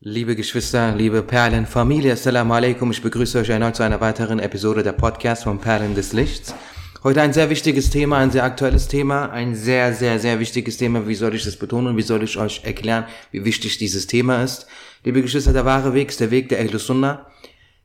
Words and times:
Liebe 0.00 0.36
Geschwister, 0.36 0.94
liebe 0.94 1.24
Perlenfamilie, 1.24 2.12
Assalamu 2.12 2.54
alaikum. 2.54 2.92
Ich 2.92 3.02
begrüße 3.02 3.40
euch 3.40 3.48
erneut 3.48 3.74
zu 3.74 3.82
einer 3.82 4.00
weiteren 4.00 4.38
Episode 4.38 4.84
der 4.84 4.92
Podcast 4.92 5.42
von 5.42 5.58
Perlen 5.58 5.96
des 5.96 6.12
Lichts. 6.12 6.54
Heute 7.02 7.20
ein 7.20 7.32
sehr 7.32 7.50
wichtiges 7.50 7.90
Thema, 7.90 8.18
ein 8.18 8.30
sehr 8.30 8.44
aktuelles 8.44 8.86
Thema, 8.86 9.30
ein 9.30 9.56
sehr, 9.56 9.92
sehr, 9.92 10.20
sehr 10.20 10.38
wichtiges 10.38 10.76
Thema. 10.76 11.08
Wie 11.08 11.16
soll 11.16 11.34
ich 11.34 11.42
das 11.42 11.56
betonen? 11.56 11.96
Wie 11.96 12.02
soll 12.02 12.22
ich 12.22 12.38
euch 12.38 12.62
erklären, 12.62 13.06
wie 13.32 13.44
wichtig 13.44 13.78
dieses 13.78 14.06
Thema 14.06 14.44
ist? 14.44 14.68
Liebe 15.02 15.20
Geschwister, 15.20 15.52
der 15.52 15.64
wahre 15.64 15.94
Weg 15.94 16.10
ist 16.10 16.20
der 16.20 16.30
Weg 16.30 16.48
der 16.48 16.60
Ahlus. 16.60 16.92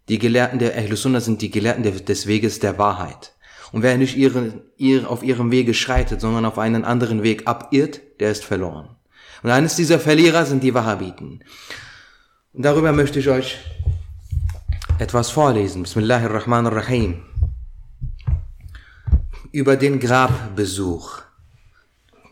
Die 0.07 0.19
Gelehrten 0.19 0.59
der 0.59 0.77
Ahlus 0.77 1.01
sind 1.01 1.41
die 1.41 1.49
Gelehrten 1.49 2.05
des 2.05 2.27
Weges 2.27 2.59
der 2.59 2.77
Wahrheit. 2.77 3.33
Und 3.71 3.81
wer 3.81 3.97
nicht 3.97 4.15
ihre, 4.17 4.61
ihre, 4.77 5.07
auf 5.07 5.23
ihrem 5.23 5.49
Wege 5.49 5.73
schreitet, 5.73 6.21
sondern 6.21 6.45
auf 6.45 6.59
einen 6.59 6.85
anderen 6.85 7.23
Weg 7.23 7.47
abirrt, 7.47 8.01
der 8.19 8.29
ist 8.29 8.45
verloren. 8.45 8.97
Und 9.41 9.49
eines 9.49 9.75
dieser 9.75 9.99
Verlierer 9.99 10.45
sind 10.45 10.63
die 10.63 10.75
Wahhabiten. 10.75 11.43
Und 12.53 12.61
darüber 12.61 12.91
möchte 12.91 13.17
ich 13.17 13.29
euch 13.29 13.57
etwas 14.99 15.31
vorlesen. 15.31 15.81
Bismillahirrahmanirrahim. 15.81 17.23
Über 19.51 19.75
den 19.75 19.99
Grabbesuch. 19.99 21.23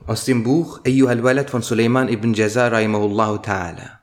Aus 0.06 0.26
dem 0.26 0.44
Buch 0.44 0.82
Ayyuhal 0.86 1.24
Walad 1.24 1.50
von 1.50 1.64
Suleiman 1.64 2.08
ibn 2.08 2.36
Jaza 2.36 2.68
rahimahullahu 2.68 3.38
ta'ala. 3.38 4.00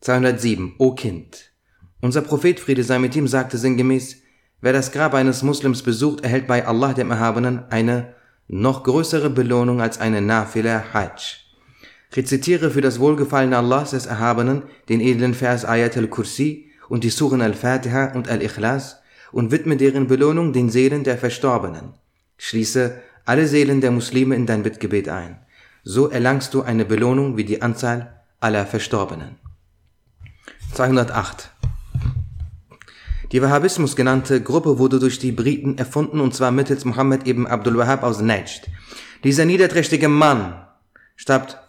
207. 0.00 0.76
O 0.78 0.94
Kind. 0.94 1.52
Unser 2.00 2.22
Prophet 2.22 2.58
Friede 2.58 2.82
sei 2.82 2.98
mit 2.98 3.14
ihm 3.14 3.28
sagte 3.28 3.58
sinngemäß, 3.58 4.16
wer 4.62 4.72
das 4.72 4.92
Grab 4.92 5.12
eines 5.12 5.42
Muslims 5.42 5.82
besucht, 5.82 6.22
erhält 6.22 6.46
bei 6.46 6.66
Allah 6.66 6.94
dem 6.94 7.10
Erhabenen 7.10 7.64
eine 7.68 8.14
noch 8.48 8.82
größere 8.82 9.28
Belohnung 9.28 9.82
als 9.82 10.00
eine 10.00 10.22
Nafila 10.22 10.84
Hajj. 10.94 11.43
Rezitiere 12.16 12.70
für 12.70 12.80
das 12.80 13.00
Wohlgefallen 13.00 13.54
Allahs 13.54 13.90
des 13.90 14.06
Erhabenen 14.06 14.62
den 14.88 15.00
edlen 15.00 15.34
Vers 15.34 15.64
Ayat 15.64 15.96
al-Kursi 15.96 16.70
und 16.88 17.02
die 17.02 17.10
Suren 17.10 17.42
al-Fatiha 17.42 18.12
und 18.12 18.28
al-Ikhlas 18.28 19.00
und 19.32 19.50
widme 19.50 19.76
deren 19.76 20.06
Belohnung 20.06 20.52
den 20.52 20.70
Seelen 20.70 21.02
der 21.02 21.18
Verstorbenen. 21.18 21.94
Schließe 22.38 23.00
alle 23.24 23.48
Seelen 23.48 23.80
der 23.80 23.90
Muslime 23.90 24.36
in 24.36 24.46
dein 24.46 24.62
Bittgebet 24.62 25.08
ein. 25.08 25.38
So 25.82 26.08
erlangst 26.08 26.54
du 26.54 26.62
eine 26.62 26.84
Belohnung 26.84 27.36
wie 27.36 27.44
die 27.44 27.62
Anzahl 27.62 28.22
aller 28.38 28.64
Verstorbenen. 28.64 29.36
208. 30.74 31.50
Die 33.32 33.42
Wahhabismus 33.42 33.96
genannte 33.96 34.40
Gruppe 34.40 34.78
wurde 34.78 35.00
durch 35.00 35.18
die 35.18 35.32
Briten 35.32 35.78
erfunden 35.78 36.20
und 36.20 36.34
zwar 36.34 36.52
mittels 36.52 36.84
Muhammad 36.84 37.26
ibn 37.26 37.46
Abdul 37.46 37.76
Wahhab 37.76 38.04
aus 38.04 38.20
Najd. 38.20 38.68
Dieser 39.24 39.44
niederträchtige 39.46 40.08
Mann 40.08 40.64
starb 41.16 41.63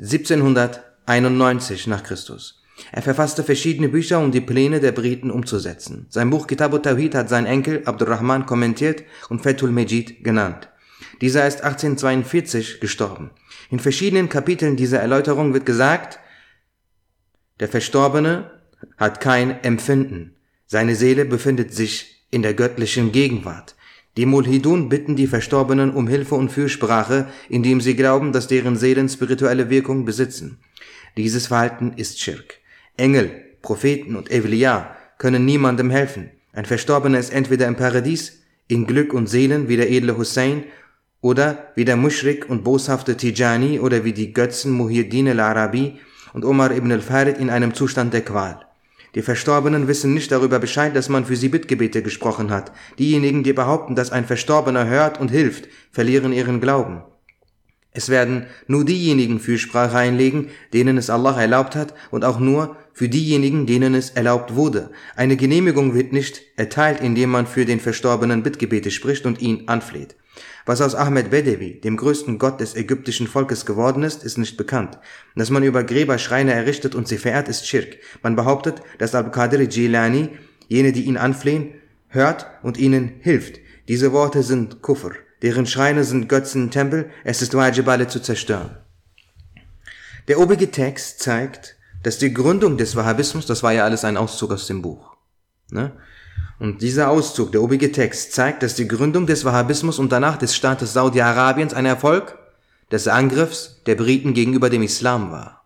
1791 0.00 1.86
nach 1.86 2.02
Christus. 2.02 2.62
Er 2.92 3.02
verfasste 3.02 3.42
verschiedene 3.42 3.88
Bücher, 3.88 4.20
um 4.20 4.30
die 4.30 4.40
Pläne 4.40 4.80
der 4.80 4.92
Briten 4.92 5.30
umzusetzen. 5.30 6.06
Sein 6.08 6.30
Buch 6.30 6.46
Kitab 6.46 6.80
Tawhid 6.82 7.14
hat 7.14 7.28
sein 7.28 7.46
Enkel 7.46 7.82
Abdurrahman 7.84 8.46
kommentiert 8.46 9.02
und 9.28 9.42
Fatul 9.42 9.72
Majid 9.72 10.22
genannt. 10.22 10.68
Dieser 11.20 11.46
ist 11.46 11.62
1842 11.62 12.80
gestorben. 12.80 13.30
In 13.70 13.80
verschiedenen 13.80 14.28
Kapiteln 14.28 14.76
dieser 14.76 15.00
Erläuterung 15.00 15.52
wird 15.52 15.66
gesagt, 15.66 16.20
der 17.58 17.68
Verstorbene 17.68 18.50
hat 18.96 19.20
kein 19.20 19.62
Empfinden. 19.64 20.36
Seine 20.66 20.94
Seele 20.94 21.24
befindet 21.24 21.74
sich 21.74 22.26
in 22.30 22.42
der 22.42 22.54
göttlichen 22.54 23.10
Gegenwart. 23.10 23.74
Die 24.18 24.26
Mulhidun 24.26 24.88
bitten 24.88 25.14
die 25.14 25.28
Verstorbenen 25.28 25.92
um 25.92 26.08
Hilfe 26.08 26.34
und 26.34 26.50
Fürsprache, 26.50 27.28
indem 27.48 27.80
sie 27.80 27.94
glauben, 27.94 28.32
dass 28.32 28.48
deren 28.48 28.74
Seelen 28.74 29.08
spirituelle 29.08 29.70
Wirkung 29.70 30.04
besitzen. 30.04 30.58
Dieses 31.16 31.46
Verhalten 31.46 31.92
ist 31.94 32.20
Schirk. 32.20 32.56
Engel, 32.96 33.30
Propheten 33.62 34.16
und 34.16 34.28
Evliya 34.28 34.96
können 35.18 35.44
niemandem 35.44 35.90
helfen. 35.90 36.30
Ein 36.52 36.64
Verstorbener 36.64 37.20
ist 37.20 37.32
entweder 37.32 37.68
im 37.68 37.76
Paradies, 37.76 38.42
in 38.66 38.88
Glück 38.88 39.14
und 39.14 39.28
Seelen 39.28 39.68
wie 39.68 39.76
der 39.76 39.88
edle 39.88 40.18
Hussein 40.18 40.64
oder 41.20 41.68
wie 41.76 41.84
der 41.84 41.96
Mushrik 41.96 42.50
und 42.50 42.64
boshafte 42.64 43.16
Tijani 43.16 43.78
oder 43.78 44.02
wie 44.02 44.12
die 44.12 44.32
Götzen 44.32 44.72
Muhyiddin 44.72 45.28
al-Arabi 45.28 46.00
und 46.32 46.44
Omar 46.44 46.72
ibn 46.72 46.90
al-Farid 46.90 47.38
in 47.38 47.50
einem 47.50 47.72
Zustand 47.72 48.12
der 48.12 48.22
Qual. 48.22 48.67
Die 49.18 49.22
Verstorbenen 49.22 49.88
wissen 49.88 50.14
nicht 50.14 50.30
darüber 50.30 50.60
Bescheid, 50.60 50.94
dass 50.94 51.08
man 51.08 51.24
für 51.24 51.34
sie 51.34 51.48
Bittgebete 51.48 52.04
gesprochen 52.04 52.52
hat. 52.52 52.70
Diejenigen, 53.00 53.42
die 53.42 53.52
behaupten, 53.52 53.96
dass 53.96 54.12
ein 54.12 54.24
Verstorbener 54.24 54.86
hört 54.86 55.18
und 55.18 55.32
hilft, 55.32 55.66
verlieren 55.90 56.32
ihren 56.32 56.60
Glauben. 56.60 57.02
Es 57.90 58.10
werden 58.10 58.46
nur 58.68 58.84
diejenigen 58.84 59.40
Fürsprache 59.40 59.96
einlegen, 59.96 60.50
denen 60.72 60.96
es 60.98 61.10
Allah 61.10 61.40
erlaubt 61.40 61.74
hat, 61.74 61.94
und 62.12 62.24
auch 62.24 62.38
nur 62.38 62.76
für 62.92 63.08
diejenigen, 63.08 63.66
denen 63.66 63.96
es 63.96 64.10
erlaubt 64.10 64.54
wurde. 64.54 64.92
Eine 65.16 65.36
Genehmigung 65.36 65.94
wird 65.94 66.12
nicht 66.12 66.42
erteilt, 66.54 67.00
indem 67.00 67.30
man 67.30 67.48
für 67.48 67.64
den 67.64 67.80
Verstorbenen 67.80 68.44
Bittgebete 68.44 68.92
spricht 68.92 69.26
und 69.26 69.42
ihn 69.42 69.64
anfleht. 69.66 70.14
Was 70.66 70.80
aus 70.80 70.94
Ahmed 70.94 71.30
Bedevi, 71.30 71.80
dem 71.80 71.96
größten 71.96 72.38
Gott 72.38 72.60
des 72.60 72.74
ägyptischen 72.74 73.26
Volkes 73.26 73.66
geworden 73.66 74.02
ist, 74.02 74.24
ist 74.24 74.38
nicht 74.38 74.56
bekannt. 74.56 74.98
Dass 75.34 75.50
man 75.50 75.62
über 75.62 75.84
Gräber 75.84 76.18
Schreine 76.18 76.52
errichtet 76.52 76.94
und 76.94 77.08
sie 77.08 77.18
verehrt, 77.18 77.48
ist 77.48 77.66
Schirk. 77.66 77.98
Man 78.22 78.36
behauptet, 78.36 78.82
dass 78.98 79.14
Al-Qadir 79.14 79.62
Jilani, 79.62 80.30
jene, 80.68 80.92
die 80.92 81.04
ihn 81.04 81.16
anflehen, 81.16 81.74
hört 82.08 82.46
und 82.62 82.78
ihnen 82.78 83.14
hilft. 83.20 83.60
Diese 83.88 84.12
Worte 84.12 84.42
sind 84.42 84.82
Kufr. 84.82 85.12
Deren 85.42 85.66
Schreine 85.66 86.04
sind 86.04 86.28
Götzen 86.28 86.70
Tempel. 86.70 87.10
Es 87.24 87.42
ist 87.42 87.54
wajib, 87.54 87.88
alle 87.88 88.08
zu 88.08 88.20
zerstören. 88.20 88.76
Der 90.26 90.38
obige 90.38 90.70
Text 90.70 91.20
zeigt, 91.20 91.76
dass 92.02 92.18
die 92.18 92.34
Gründung 92.34 92.76
des 92.76 92.96
Wahhabismus, 92.96 93.46
das 93.46 93.62
war 93.62 93.72
ja 93.72 93.84
alles 93.84 94.04
ein 94.04 94.16
Auszug 94.16 94.52
aus 94.52 94.66
dem 94.66 94.82
Buch, 94.82 95.16
ne? 95.70 95.92
Und 96.58 96.82
dieser 96.82 97.08
Auszug, 97.08 97.52
der 97.52 97.62
obige 97.62 97.92
Text, 97.92 98.32
zeigt, 98.32 98.62
dass 98.62 98.74
die 98.74 98.88
Gründung 98.88 99.26
des 99.26 99.44
Wahhabismus 99.44 99.98
und 99.98 100.10
danach 100.10 100.36
des 100.36 100.56
Staates 100.56 100.92
Saudi-Arabiens 100.92 101.72
ein 101.72 101.86
Erfolg 101.86 102.36
des 102.90 103.06
Angriffs 103.06 103.80
der 103.86 103.94
Briten 103.94 104.34
gegenüber 104.34 104.70
dem 104.70 104.82
Islam 104.82 105.30
war. 105.30 105.64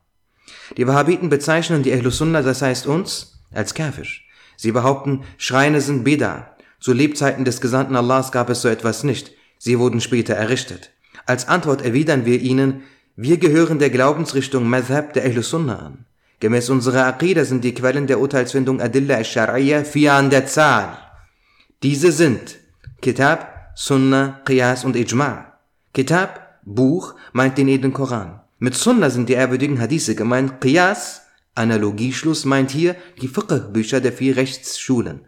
Die 0.76 0.86
Wahhabiten 0.86 1.28
bezeichnen 1.28 1.82
die 1.82 1.92
Ahlus 1.92 2.18
Sunnah, 2.18 2.42
das 2.42 2.62
heißt 2.62 2.86
uns, 2.86 3.38
als 3.52 3.74
Kafisch. 3.74 4.26
Sie 4.56 4.72
behaupten, 4.72 5.24
Schreine 5.38 5.80
sind 5.80 6.04
Beda. 6.04 6.56
Zu 6.80 6.92
Lebzeiten 6.92 7.44
des 7.44 7.60
Gesandten 7.60 7.96
Allahs 7.96 8.32
gab 8.32 8.50
es 8.50 8.62
so 8.62 8.68
etwas 8.68 9.04
nicht. 9.04 9.32
Sie 9.58 9.78
wurden 9.78 10.00
später 10.00 10.34
errichtet. 10.34 10.90
Als 11.26 11.48
Antwort 11.48 11.82
erwidern 11.82 12.26
wir 12.26 12.40
ihnen, 12.40 12.82
wir 13.16 13.36
gehören 13.36 13.78
der 13.78 13.90
Glaubensrichtung 13.90 14.68
Madhab 14.68 15.12
der 15.12 15.24
Ahlus 15.24 15.50
Sunnah 15.50 15.78
an. 15.78 16.06
Gemäß 16.42 16.70
unserer 16.70 17.06
Aqidah 17.06 17.44
sind 17.44 17.62
die 17.62 17.72
Quellen 17.72 18.08
der 18.08 18.18
Urteilsfindung 18.18 18.80
Adilla 18.80 19.14
al-Shar'iyya 19.14 19.84
vier 19.84 20.14
an 20.14 20.28
der 20.28 20.44
Zahl. 20.44 20.98
Diese 21.84 22.10
sind 22.10 22.58
Kitab, 23.00 23.70
Sunnah, 23.76 24.40
Qiyas 24.44 24.84
und 24.84 24.96
Ijma'. 24.96 25.44
Kitab, 25.94 26.58
Buch, 26.64 27.14
meint 27.32 27.58
den 27.58 27.68
edlen 27.68 27.92
Koran. 27.92 28.40
Mit 28.58 28.74
Sunnah 28.74 29.10
sind 29.10 29.28
die 29.28 29.34
ehrwürdigen 29.34 29.78
Hadithe 29.80 30.16
gemeint. 30.16 30.60
Qiyas, 30.60 31.22
Analogieschluss, 31.54 32.44
meint 32.44 32.72
hier 32.72 32.96
die 33.20 33.28
Fiqh-Bücher 33.28 34.00
der 34.00 34.12
vier 34.12 34.36
Rechtsschulen. 34.36 35.20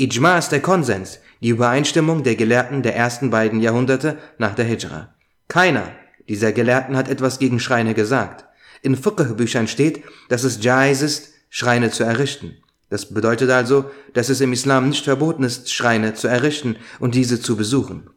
Ijma' 0.00 0.38
ist 0.38 0.50
der 0.50 0.62
Konsens, 0.62 1.20
die 1.40 1.50
Übereinstimmung 1.50 2.24
der 2.24 2.34
Gelehrten 2.34 2.82
der 2.82 2.96
ersten 2.96 3.30
beiden 3.30 3.60
Jahrhunderte 3.60 4.18
nach 4.38 4.56
der 4.56 4.64
Hijra. 4.64 5.14
Keiner 5.46 5.92
dieser 6.28 6.50
Gelehrten 6.50 6.96
hat 6.96 7.08
etwas 7.08 7.38
gegen 7.38 7.60
Schreine 7.60 7.94
gesagt. 7.94 8.49
In 8.82 8.96
Fiqh-Büchern 8.96 9.68
steht, 9.68 10.02
dass 10.28 10.44
es 10.44 10.62
jais 10.62 11.02
ist, 11.02 11.32
Schreine 11.50 11.90
zu 11.90 12.04
errichten. 12.04 12.56
Das 12.88 13.12
bedeutet 13.12 13.50
also, 13.50 13.90
dass 14.14 14.28
es 14.28 14.40
im 14.40 14.52
Islam 14.52 14.88
nicht 14.88 15.04
verboten 15.04 15.44
ist, 15.44 15.72
Schreine 15.72 16.14
zu 16.14 16.28
errichten 16.28 16.76
und 16.98 17.14
diese 17.14 17.40
zu 17.40 17.56
besuchen. 17.56 18.10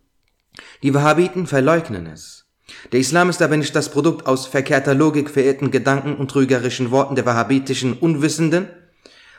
Die 0.81 0.93
Wahhabiten 0.93 1.47
verleugnen 1.47 2.07
es. 2.07 2.45
Der 2.91 2.99
Islam 2.99 3.29
ist 3.29 3.41
aber 3.41 3.57
nicht 3.57 3.75
das 3.75 3.89
Produkt 3.89 4.25
aus 4.25 4.47
verkehrter 4.47 4.95
Logik, 4.95 5.29
verirrten 5.29 5.69
Gedanken 5.69 6.15
und 6.15 6.31
trügerischen 6.31 6.91
Worten 6.91 7.15
der 7.15 7.25
wahhabitischen 7.25 7.93
Unwissenden 7.93 8.67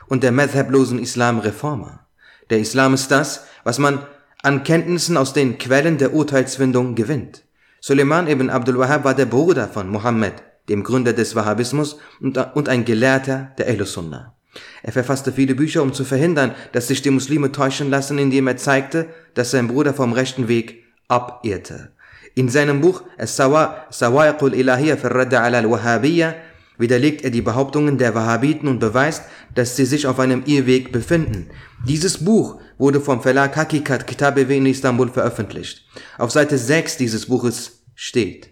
und 0.07 0.23
der 0.23 0.31
madhablosen 0.31 0.99
Islam-Reformer. 0.99 2.07
Der 2.49 2.59
Islam 2.59 2.93
ist 2.93 3.09
das, 3.11 3.45
was 3.63 3.79
man 3.79 4.05
an 4.43 4.63
Kenntnissen 4.63 5.17
aus 5.17 5.33
den 5.33 5.57
Quellen 5.57 5.97
der 5.97 6.13
Urteilsfindung 6.13 6.95
gewinnt. 6.95 7.43
Suleiman 7.81 8.27
ibn 8.27 8.49
Abdul 8.49 8.77
Wahhab 8.77 9.03
war 9.03 9.15
der 9.15 9.25
Bruder 9.25 9.67
von 9.67 9.89
Mohammed, 9.89 10.43
dem 10.69 10.83
Gründer 10.83 11.13
des 11.13 11.35
Wahhabismus 11.35 11.97
und 12.19 12.69
ein 12.69 12.85
Gelehrter 12.85 13.51
der 13.57 13.67
Ahlus 13.67 13.93
Sunnah. 13.93 14.35
Er 14.83 14.91
verfasste 14.91 15.31
viele 15.31 15.55
Bücher, 15.55 15.81
um 15.81 15.93
zu 15.93 16.05
verhindern, 16.05 16.55
dass 16.71 16.87
sich 16.87 17.01
die 17.01 17.09
Muslime 17.09 17.51
täuschen 17.51 17.89
lassen, 17.89 18.17
indem 18.17 18.47
er 18.47 18.57
zeigte, 18.57 19.07
dass 19.33 19.51
sein 19.51 19.67
Bruder 19.67 19.93
vom 19.93 20.13
rechten 20.13 20.47
Weg 20.47 20.83
abirrte. 21.07 21.91
In 22.35 22.49
seinem 22.49 22.81
Buch 22.81 23.03
As-Sawa'iqul 23.17 24.53
Ilahiyya 24.53 24.97
fi 24.97 25.07
Radda 25.07 25.41
ala 25.41 25.59
al-Wahhabiyya 25.59 26.35
widerlegt 26.77 27.23
er 27.23 27.29
die 27.29 27.41
Behauptungen 27.41 27.97
der 27.97 28.13
Wahhabiten 28.15 28.67
und 28.67 28.79
beweist, 28.79 29.23
dass 29.53 29.77
sie 29.77 29.85
sich 29.85 30.07
auf 30.07 30.19
einem 30.19 30.43
Irrweg 30.45 30.91
befinden. 30.91 31.49
Dieses 31.87 32.23
Buch 32.23 32.59
wurde 32.77 32.99
vom 32.99 33.21
Verlag 33.21 33.55
Hakikat 33.55 34.05
Kitabewe 34.05 34.55
in 34.55 34.65
Istanbul 34.65 35.09
veröffentlicht. 35.09 35.85
Auf 36.17 36.31
Seite 36.31 36.57
6 36.57 36.97
dieses 36.97 37.27
Buches 37.27 37.83
steht, 37.95 38.49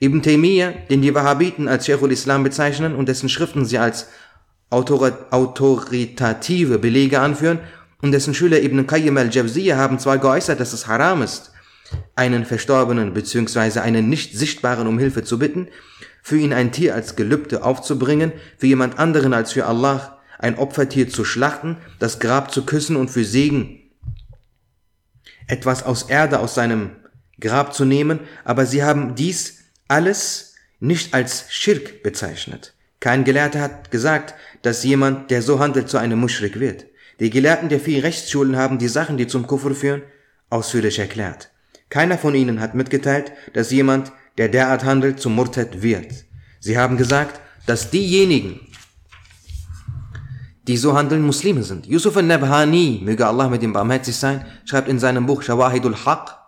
Ibn 0.00 0.22
Taymiyyah, 0.22 0.72
den 0.90 1.02
die 1.02 1.14
Wahhabiten 1.14 1.68
als 1.68 1.86
Sheikhul 1.86 2.12
Islam 2.12 2.42
bezeichnen 2.42 2.94
und 2.94 3.08
dessen 3.08 3.28
Schriften 3.28 3.64
sie 3.64 3.78
als 3.78 4.08
autoritative 4.70 6.78
Belege 6.78 7.20
anführen, 7.20 7.60
und 8.02 8.12
dessen 8.12 8.34
Schüler 8.34 8.62
Ibn 8.62 8.86
Qayyim 8.86 9.16
al-Jawziyah 9.16 9.78
haben 9.78 9.98
zwar 9.98 10.18
geäußert, 10.18 10.60
dass 10.60 10.74
es 10.74 10.88
haram 10.88 11.22
ist, 11.22 11.52
einen 12.16 12.44
Verstorbenen 12.44 13.14
bzw. 13.14 13.80
einen 13.80 14.10
nicht 14.10 14.36
sichtbaren 14.36 14.86
um 14.86 14.98
Hilfe 14.98 15.24
zu 15.24 15.38
bitten, 15.38 15.68
für 16.22 16.36
ihn 16.36 16.52
ein 16.52 16.70
Tier 16.70 16.94
als 16.94 17.16
Gelübde 17.16 17.64
aufzubringen, 17.64 18.32
für 18.58 18.66
jemand 18.66 18.98
anderen 18.98 19.32
als 19.32 19.52
für 19.52 19.64
Allah 19.64 20.18
ein 20.38 20.58
Opfertier 20.58 21.08
zu 21.08 21.24
schlachten, 21.24 21.78
das 21.98 22.18
Grab 22.18 22.52
zu 22.52 22.66
küssen 22.66 22.96
und 22.96 23.10
für 23.10 23.24
Segen 23.24 23.80
etwas 25.46 25.82
aus 25.82 26.04
Erde 26.04 26.40
aus 26.40 26.54
seinem 26.54 26.90
Grab 27.40 27.74
zu 27.74 27.84
nehmen, 27.84 28.20
aber 28.44 28.66
sie 28.66 28.82
haben 28.82 29.14
dies 29.14 29.53
alles 29.88 30.54
nicht 30.80 31.14
als 31.14 31.46
Schirk 31.50 32.02
bezeichnet. 32.02 32.74
Kein 33.00 33.24
Gelehrter 33.24 33.60
hat 33.60 33.90
gesagt, 33.90 34.34
dass 34.62 34.84
jemand, 34.84 35.30
der 35.30 35.42
so 35.42 35.58
handelt, 35.58 35.88
zu 35.88 35.98
einem 35.98 36.18
Muschrik 36.18 36.58
wird. 36.58 36.86
Die 37.20 37.30
Gelehrten 37.30 37.68
der 37.68 37.80
vier 37.80 38.02
Rechtsschulen 38.02 38.56
haben 38.56 38.78
die 38.78 38.88
Sachen, 38.88 39.16
die 39.16 39.26
zum 39.26 39.46
Kufr 39.46 39.74
führen, 39.74 40.02
ausführlich 40.50 40.98
erklärt. 40.98 41.50
Keiner 41.90 42.18
von 42.18 42.34
ihnen 42.34 42.60
hat 42.60 42.74
mitgeteilt, 42.74 43.32
dass 43.52 43.70
jemand, 43.70 44.10
der 44.38 44.48
derart 44.48 44.84
handelt, 44.84 45.20
zum 45.20 45.34
Murtad 45.34 45.82
wird. 45.82 46.24
Sie 46.60 46.78
haben 46.78 46.96
gesagt, 46.96 47.40
dass 47.66 47.90
diejenigen, 47.90 48.60
die 50.66 50.76
so 50.76 50.96
handeln, 50.96 51.22
Muslime 51.22 51.62
sind. 51.62 51.86
Yusuf 51.86 52.16
al-Nabhani, 52.16 53.00
möge 53.04 53.26
Allah 53.26 53.48
mit 53.48 53.62
ihm 53.62 53.74
barmherzig 53.74 54.16
sein, 54.16 54.46
schreibt 54.64 54.88
in 54.88 54.98
seinem 54.98 55.26
Buch 55.26 55.42
Shawahidul 55.42 55.94
Haq 55.94 56.43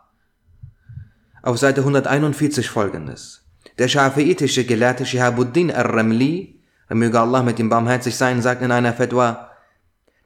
auf 1.46 1.58
Seite 1.58 1.82
141 1.82 2.68
folgendes. 2.68 3.42
Der 3.78 3.86
schafiitische 3.86 4.64
Gelehrte 4.64 5.06
Shihabuddin 5.06 5.70
al-Ramli, 5.70 6.60
möge 6.88 7.20
Allah 7.20 7.44
mit 7.44 7.60
ihm 7.60 7.68
barmherzig 7.68 8.16
sein, 8.16 8.42
sagt 8.42 8.62
in 8.62 8.72
einer 8.72 8.92
Fatwa, 8.92 9.50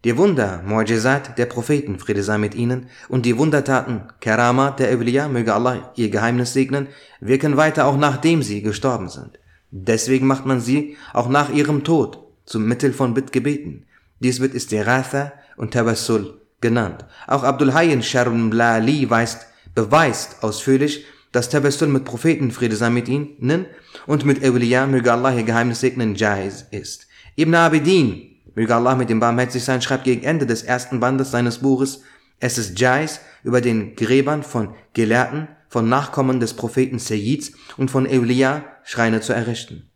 die 0.02 0.16
Wunder, 0.16 0.62
Mu'jizat 0.66 1.36
der 1.36 1.44
Propheten, 1.44 1.98
Friede 1.98 2.22
sei 2.22 2.38
mit 2.38 2.54
ihnen, 2.54 2.88
und 3.10 3.26
die 3.26 3.36
Wundertaten, 3.36 4.04
Keramat 4.20 4.78
der 4.78 4.90
Evliya, 4.90 5.28
möge 5.28 5.52
Allah 5.52 5.92
ihr 5.94 6.08
Geheimnis 6.08 6.54
segnen, 6.54 6.88
wirken 7.20 7.58
weiter 7.58 7.84
auch 7.84 7.98
nachdem 7.98 8.42
sie 8.42 8.62
gestorben 8.62 9.10
sind. 9.10 9.38
Deswegen 9.70 10.26
macht 10.26 10.46
man 10.46 10.62
sie 10.62 10.96
auch 11.12 11.28
nach 11.28 11.50
ihrem 11.50 11.84
Tod 11.84 12.18
zum 12.46 12.64
Mittel 12.64 12.94
von 12.94 13.12
Bittgebeten. 13.12 13.84
Dies 14.20 14.40
wird 14.40 14.54
Istiratha 14.54 15.32
und 15.58 15.74
Tawassul 15.74 16.40
genannt. 16.62 17.04
Auch 17.26 17.42
Abdul 17.42 17.74
Hayyin 17.74 18.02
Sharmlali 18.02 19.10
weist, 19.10 19.48
beweist 19.80 20.42
ausführlich, 20.42 21.06
dass 21.32 21.48
Tawassul 21.48 21.88
mit 21.88 22.04
Propheten, 22.04 22.50
Friede 22.50 22.76
sei 22.76 22.90
mit 22.90 23.08
ihnen, 23.08 23.66
und 24.06 24.26
mit 24.26 24.42
Evliya, 24.42 24.86
möge 24.86 25.10
Allah 25.10 25.34
ihr 25.34 25.44
Geheimnis 25.44 25.80
segnen, 25.80 26.16
Jaiz 26.16 26.66
ist. 26.70 27.06
Ibn 27.38 27.54
Abidin, 27.54 28.36
möge 28.54 28.74
Allah 28.74 28.94
mit 28.94 29.08
dem 29.08 29.20
barmherzig 29.20 29.64
sein, 29.64 29.80
schreibt 29.80 30.04
gegen 30.04 30.22
Ende 30.22 30.44
des 30.44 30.62
ersten 30.62 31.00
Bandes 31.00 31.30
seines 31.30 31.58
Buches, 31.58 32.02
es 32.40 32.58
ist 32.58 32.78
Jais 32.78 33.20
über 33.42 33.62
den 33.62 33.96
Gräbern 33.96 34.42
von 34.42 34.74
Gelehrten, 34.92 35.48
von 35.68 35.88
Nachkommen 35.88 36.40
des 36.40 36.54
Propheten 36.54 36.98
Sayyids 36.98 37.52
und 37.78 37.90
von 37.90 38.06
Eulia 38.06 38.64
Schreine 38.84 39.20
zu 39.20 39.32
errichten. 39.32 39.88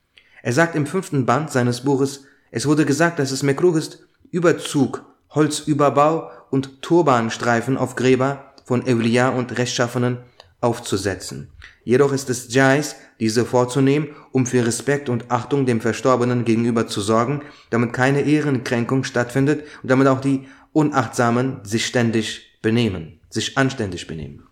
Er 0.42 0.52
sagt 0.52 0.76
im 0.76 0.86
fünften 0.86 1.26
Band 1.26 1.50
seines 1.50 1.82
Buches, 1.82 2.24
es 2.50 2.66
wurde 2.66 2.86
gesagt, 2.86 3.18
dass 3.18 3.32
es 3.32 3.42
Mekruh 3.42 3.74
ist, 3.76 4.06
Überzug, 4.30 5.04
Holzüberbau 5.30 6.30
und 6.50 6.80
Turbanstreifen 6.80 7.76
auf 7.76 7.96
Gräber 7.96 8.53
von 8.64 8.82
Eulia 8.86 9.28
und 9.28 9.56
Rechtschaffenen 9.56 10.18
aufzusetzen. 10.60 11.50
Jedoch 11.84 12.12
ist 12.12 12.30
es 12.30 12.52
Jais, 12.52 12.96
diese 13.20 13.44
vorzunehmen, 13.44 14.08
um 14.32 14.46
für 14.46 14.66
Respekt 14.66 15.08
und 15.08 15.30
Achtung 15.30 15.66
dem 15.66 15.80
Verstorbenen 15.80 16.44
gegenüber 16.44 16.86
zu 16.86 17.00
sorgen, 17.00 17.42
damit 17.70 17.92
keine 17.92 18.22
Ehrenkränkung 18.22 19.04
stattfindet 19.04 19.64
und 19.82 19.90
damit 19.90 20.08
auch 20.08 20.20
die 20.20 20.46
Unachtsamen 20.72 21.60
sich 21.64 21.86
ständig 21.86 22.58
benehmen, 22.62 23.20
sich 23.28 23.56
anständig 23.56 24.06
benehmen. 24.06 24.46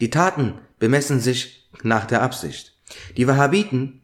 Die 0.00 0.10
Taten 0.10 0.54
bemessen 0.78 1.20
sich 1.20 1.68
nach 1.82 2.06
der 2.06 2.22
Absicht. 2.22 2.74
Die 3.16 3.28
Wahhabiten 3.28 4.00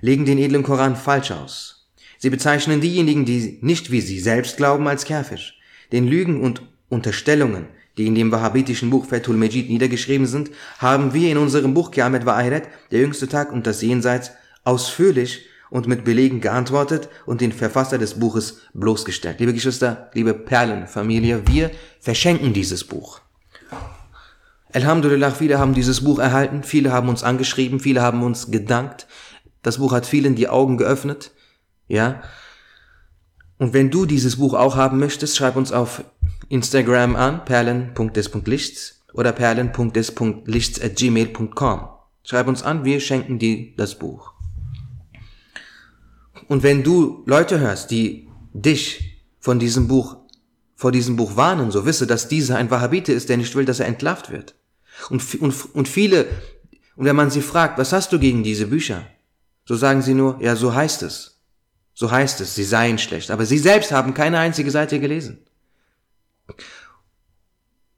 legen 0.00 0.26
den 0.26 0.38
edlen 0.38 0.62
Koran 0.62 0.94
falsch 0.94 1.30
aus. 1.30 1.88
Sie 2.18 2.30
bezeichnen 2.30 2.80
diejenigen, 2.80 3.24
die 3.24 3.58
nicht 3.62 3.90
wie 3.90 4.00
sie 4.00 4.20
selbst 4.20 4.56
glauben, 4.56 4.86
als 4.86 5.04
Kafir. 5.04 5.38
Den 5.90 6.06
Lügen 6.06 6.40
und 6.40 6.62
Unterstellungen, 6.88 7.66
die 7.98 8.06
in 8.06 8.14
dem 8.14 8.32
wahhabitischen 8.32 8.90
Buch 8.90 9.06
Fatul 9.06 9.36
Majid 9.36 9.68
niedergeschrieben 9.68 10.26
sind, 10.26 10.50
haben 10.78 11.12
wir 11.12 11.30
in 11.30 11.38
unserem 11.38 11.74
Buch 11.74 11.90
Kiamet 11.90 12.26
wa 12.26 12.42
der 12.42 12.60
jüngste 13.00 13.28
Tag 13.28 13.52
und 13.52 13.66
das 13.66 13.82
Jenseits, 13.82 14.32
ausführlich 14.64 15.46
und 15.70 15.88
mit 15.88 16.04
Belegen 16.04 16.40
geantwortet 16.40 17.08
und 17.26 17.40
den 17.40 17.52
Verfasser 17.52 17.98
des 17.98 18.18
Buches 18.18 18.60
bloßgestellt. 18.74 19.40
Liebe 19.40 19.54
Geschwister, 19.54 20.10
liebe 20.14 20.34
Perlenfamilie, 20.34 21.46
wir 21.46 21.70
verschenken 22.00 22.52
dieses 22.52 22.84
Buch. 22.84 23.20
Alhamdulillah, 24.72 25.30
viele 25.30 25.58
haben 25.58 25.74
dieses 25.74 26.04
Buch 26.04 26.18
erhalten, 26.18 26.62
viele 26.62 26.92
haben 26.92 27.08
uns 27.08 27.22
angeschrieben, 27.22 27.80
viele 27.80 28.00
haben 28.02 28.22
uns 28.22 28.50
gedankt. 28.50 29.06
Das 29.62 29.78
Buch 29.78 29.92
hat 29.92 30.06
vielen 30.06 30.34
die 30.34 30.48
Augen 30.48 30.76
geöffnet, 30.76 31.32
ja. 31.88 32.22
Und 33.58 33.74
wenn 33.74 33.90
du 33.90 34.06
dieses 34.06 34.36
Buch 34.36 34.54
auch 34.54 34.76
haben 34.76 34.98
möchtest, 34.98 35.36
schreib 35.36 35.56
uns 35.56 35.72
auf 35.72 36.04
Instagram 36.48 37.16
an, 37.16 37.44
perlen.des.lichts 37.44 39.02
oder 39.12 39.32
perlen.des.lichts.gmail.com. 39.32 41.88
Schreib 42.24 42.48
uns 42.48 42.62
an, 42.62 42.84
wir 42.84 43.00
schenken 43.00 43.38
dir 43.38 43.72
das 43.76 43.98
Buch. 43.98 44.32
Und 46.48 46.62
wenn 46.62 46.82
du 46.82 47.22
Leute 47.26 47.60
hörst, 47.60 47.90
die 47.90 48.28
dich 48.52 49.18
von 49.40 49.58
diesem 49.58 49.88
Buch, 49.88 50.16
vor 50.76 50.92
diesem 50.92 51.16
Buch 51.16 51.36
warnen, 51.36 51.70
so 51.70 51.86
wisse, 51.86 52.06
dass 52.06 52.28
dieser 52.28 52.56
ein 52.56 52.70
Wahhabite 52.70 53.12
ist, 53.12 53.28
der 53.28 53.36
nicht 53.36 53.54
will, 53.54 53.64
dass 53.64 53.80
er 53.80 53.86
entlarvt 53.86 54.30
wird. 54.30 54.54
Und, 55.10 55.34
und, 55.40 55.74
und 55.74 55.88
viele, 55.88 56.26
und 56.96 57.06
wenn 57.06 57.16
man 57.16 57.30
sie 57.30 57.40
fragt, 57.40 57.78
was 57.78 57.92
hast 57.92 58.12
du 58.12 58.18
gegen 58.18 58.42
diese 58.42 58.66
Bücher? 58.66 59.06
So 59.64 59.76
sagen 59.76 60.02
sie 60.02 60.14
nur, 60.14 60.38
ja, 60.40 60.56
so 60.56 60.74
heißt 60.74 61.02
es. 61.02 61.40
So 61.94 62.10
heißt 62.10 62.40
es, 62.40 62.54
sie 62.54 62.64
seien 62.64 62.98
schlecht. 62.98 63.30
Aber 63.30 63.46
sie 63.46 63.58
selbst 63.58 63.92
haben 63.92 64.14
keine 64.14 64.38
einzige 64.38 64.70
Seite 64.70 64.98
gelesen. 64.98 65.44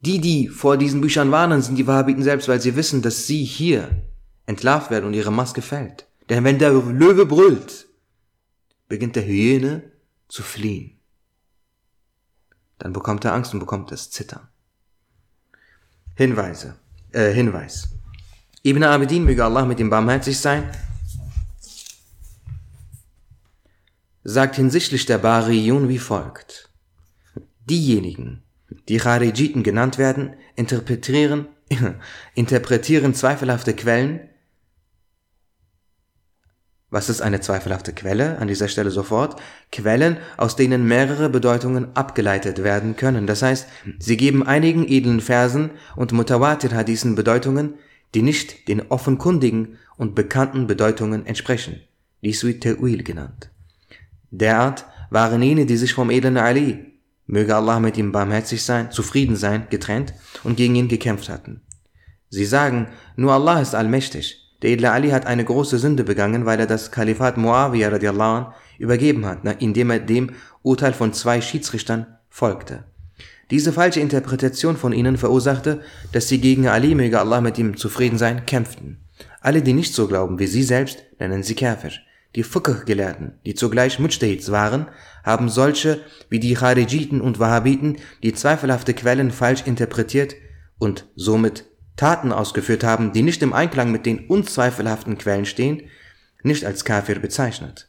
Die, 0.01 0.21
die 0.21 0.49
vor 0.49 0.77
diesen 0.77 1.01
Büchern 1.01 1.31
warnen, 1.31 1.62
sind 1.62 1.77
die 1.77 1.87
Wahhabiten 1.87 2.23
selbst, 2.23 2.49
weil 2.49 2.61
sie 2.61 2.77
wissen, 2.77 3.01
dass 3.01 3.27
sie 3.27 3.43
hier 3.45 4.05
entlarvt 4.47 4.91
werden 4.91 5.06
und 5.06 5.15
ihre 5.15 5.33
Maske 5.33 5.62
fällt. 5.62 6.06
Denn 6.29 6.45
wenn 6.45 6.59
der 6.59 6.73
Löwe 6.73 7.27
brüllt, 7.27 7.87
beginnt 8.87 9.17
der 9.17 9.27
Hyäne 9.27 9.91
zu 10.29 10.43
fliehen. 10.43 11.01
Dann 12.79 12.93
bekommt 12.93 13.25
er 13.25 13.32
Angst 13.32 13.55
und 13.55 13.61
bekommt 13.61 13.91
das 13.91 14.11
Zittern. 14.11 14.49
Hinweise, 16.17 16.77
äh, 17.13 17.32
Hinweis. 17.32 17.89
Ibn 18.63 18.84
Abidin, 18.84 19.25
möge 19.25 19.44
Allah 19.44 19.65
mit 19.65 19.81
ihm 19.81 19.91
barmherzig 19.91 20.39
sein, 20.39 20.70
sagt 24.23 24.56
hinsichtlich 24.56 25.06
der 25.06 25.19
Bariyun 25.19 25.89
wie 25.89 25.99
folgt. 25.99 26.70
Diejenigen, 27.69 28.44
die 28.88 29.00
Charijiten 29.00 29.62
genannt 29.62 29.98
werden, 29.98 30.34
interpretieren, 30.56 31.48
interpretieren 32.34 33.14
zweifelhafte 33.14 33.74
Quellen. 33.74 34.28
Was 36.90 37.08
ist 37.08 37.22
eine 37.22 37.40
zweifelhafte 37.40 37.93
Quelle? 37.93 38.38
An 38.38 38.46
dieser 38.46 38.69
Stelle 38.69 38.93
sofort. 38.93 39.40
Quellen, 39.72 40.19
aus 40.36 40.54
denen 40.54 40.86
mehrere 40.86 41.28
Bedeutungen 41.28 41.96
abgeleitet 41.96 42.62
werden 42.62 42.94
können. 42.94 43.26
Das 43.26 43.43
heißt, 43.43 43.66
sie 43.98 44.16
geben 44.16 44.46
einigen 44.46 44.86
edlen 44.86 45.20
Versen 45.20 45.70
und 45.96 46.12
Mutawatir-Hadithen 46.12 47.16
Bedeutungen, 47.16 47.74
die 48.14 48.22
nicht 48.22 48.69
den 48.69 48.93
offenkundigen 48.93 49.78
und 49.96 50.14
bekannten 50.14 50.69
Bedeutungen 50.69 51.26
entsprechen. 51.26 51.81
Dies 52.22 52.44
wird 52.44 52.62
Ta'wil 52.62 53.02
genannt. 53.02 53.50
Derart 54.31 54.86
waren 55.10 55.43
jene, 55.43 55.66
die 55.66 55.76
sich 55.76 55.94
vom 55.94 56.10
edlen 56.10 56.36
Ali 56.36 56.94
möge 57.26 57.54
Allah 57.56 57.81
mit 57.81 57.96
ihm 57.96 58.12
barmherzig 58.12 58.62
sein, 58.62 58.90
zufrieden 58.90 59.36
sein, 59.36 59.66
getrennt 59.70 60.14
und 60.43 60.56
gegen 60.56 60.74
ihn 60.74 60.88
gekämpft 60.88 61.28
hatten. 61.28 61.62
Sie 62.28 62.44
sagen, 62.44 62.88
nur 63.16 63.32
Allah 63.32 63.60
ist 63.60 63.74
allmächtig. 63.74 64.40
Der 64.62 64.70
edle 64.70 64.93
Ali 64.93 65.10
hat 65.10 65.26
eine 65.26 65.44
große 65.44 65.78
Sünde 65.78 66.04
begangen, 66.04 66.46
weil 66.46 66.58
er 66.58 66.66
das 66.66 66.90
Kalifat 66.90 67.36
Muawiyah 67.36 67.90
radiallahu 67.90 68.46
anh 68.46 68.54
übergeben 68.78 69.26
hat, 69.26 69.40
indem 69.60 69.90
er 69.90 70.00
dem 70.00 70.31
Urteil 70.62 70.93
von 70.93 71.12
zwei 71.12 71.40
Schiedsrichtern 71.40 72.06
folgte. 72.28 72.84
Diese 73.50 73.72
falsche 73.72 74.00
Interpretation 74.00 74.76
von 74.76 74.93
ihnen 74.93 75.16
verursachte, 75.16 75.82
dass 76.12 76.28
sie 76.28 76.40
gegen 76.40 76.66
Ali, 76.66 76.94
möge 76.94 77.20
Allah 77.20 77.40
mit 77.40 77.58
ihm 77.58 77.76
zufrieden 77.76 78.19
sein, 78.19 78.46
kämpften. 78.46 78.98
Alle, 79.40 79.62
die 79.62 79.74
nicht 79.74 79.94
so 79.94 80.08
glauben 80.08 80.38
wie 80.38 80.46
sie 80.46 80.62
selbst, 80.62 81.04
nennen 81.20 81.43
sie 81.43 81.54
Kafir. 81.54 81.93
Die 82.34 82.43
Fiqh-Gelehrten, 82.43 83.38
die 83.46 83.55
zugleich 83.55 83.98
Mujtahids 83.98 84.50
waren, 84.50 84.88
haben 85.22 85.48
solche 85.48 86.00
wie 86.29 86.41
die 86.41 86.55
Kharijiten 86.55 87.20
und 87.20 87.38
Wahhabiten 87.38 87.98
die 88.22 88.32
zweifelhafte 88.32 88.93
Quellen 88.93 89.31
falsch 89.31 89.62
interpretiert 89.67 90.34
und 90.79 91.06
somit 91.14 91.64
Taten 91.96 92.32
ausgeführt 92.32 92.82
haben, 92.82 93.12
die 93.12 93.22
nicht 93.22 93.43
im 93.43 93.53
Einklang 93.53 93.93
mit 93.93 94.05
den 94.05 94.26
unzweifelhaften 94.26 95.17
Quellen 95.17 95.46
stehen, 95.46 95.82
nicht 96.43 96.64
als 96.64 96.84
Kafir 96.84 97.20
bezeichnet. 97.20 97.88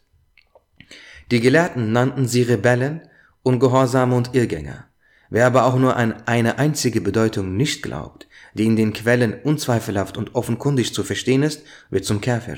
Die 1.31 1.39
Gelehrten 1.39 1.91
nannten 1.91 2.27
sie 2.27 2.43
Rebellen, 2.43 3.01
Ungehorsame 3.41 4.15
und 4.15 4.35
Irrgänger. 4.35 4.85
Wer 5.31 5.47
aber 5.47 5.65
auch 5.65 5.77
nur 5.77 5.95
an 5.95 6.13
eine 6.27 6.59
einzige 6.59 7.01
Bedeutung 7.01 7.57
nicht 7.57 7.81
glaubt, 7.81 8.27
die 8.53 8.65
in 8.65 8.75
den 8.75 8.93
Quellen 8.93 9.33
unzweifelhaft 9.41 10.17
und 10.17 10.35
offenkundig 10.35 10.93
zu 10.93 11.03
verstehen 11.03 11.41
ist, 11.41 11.63
wird 11.89 12.05
zum 12.05 12.21
Kafir. 12.21 12.57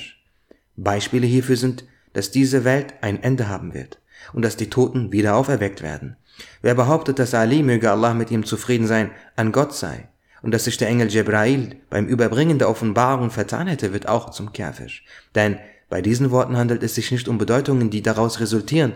Beispiele 0.77 1.27
hierfür 1.27 1.57
sind, 1.57 1.85
dass 2.13 2.31
diese 2.31 2.63
Welt 2.63 2.93
ein 3.01 3.21
Ende 3.21 3.49
haben 3.49 3.73
wird 3.73 3.99
und 4.33 4.43
dass 4.43 4.57
die 4.57 4.69
Toten 4.69 5.11
wieder 5.11 5.35
auferweckt 5.35 5.81
werden. 5.81 6.15
Wer 6.61 6.75
behauptet, 6.75 7.19
dass 7.19 7.33
Ali, 7.33 7.63
möge 7.63 7.91
Allah 7.91 8.13
mit 8.13 8.31
ihm 8.31 8.45
zufrieden 8.45 8.87
sein, 8.87 9.11
an 9.35 9.51
Gott 9.51 9.75
sei 9.75 10.07
und 10.41 10.51
dass 10.53 10.65
sich 10.65 10.77
der 10.77 10.87
Engel 10.87 11.09
Jebrail 11.09 11.75
beim 11.89 12.07
Überbringen 12.07 12.59
der 12.59 12.69
Offenbarung 12.69 13.31
vertan 13.31 13.67
hätte, 13.67 13.91
wird 13.93 14.07
auch 14.07 14.29
zum 14.29 14.53
Kafir. 14.53 14.87
Denn 15.35 15.57
bei 15.89 16.01
diesen 16.01 16.31
Worten 16.31 16.57
handelt 16.57 16.83
es 16.83 16.95
sich 16.95 17.11
nicht 17.11 17.27
um 17.27 17.37
Bedeutungen, 17.37 17.89
die 17.89 18.01
daraus 18.01 18.39
resultieren, 18.39 18.93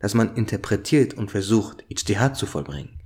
dass 0.00 0.14
man 0.14 0.34
interpretiert 0.36 1.14
und 1.14 1.30
versucht, 1.30 1.84
Ijtihad 1.88 2.36
zu 2.36 2.46
vollbringen. 2.46 3.00